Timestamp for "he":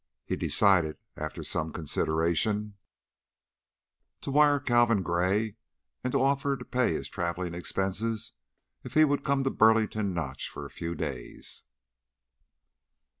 0.25-0.35, 8.95-9.05